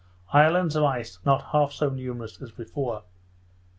[0.33, 3.03] islands of ice not half so numerous as before.